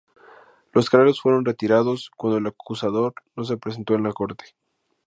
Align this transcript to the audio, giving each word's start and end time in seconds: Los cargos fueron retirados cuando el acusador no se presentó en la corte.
Los 0.73 0.89
cargos 0.89 1.21
fueron 1.21 1.45
retirados 1.45 2.09
cuando 2.17 2.37
el 2.39 2.47
acusador 2.47 3.13
no 3.35 3.43
se 3.43 3.57
presentó 3.57 3.93
en 3.93 4.01
la 4.01 4.13
corte. 4.13 4.55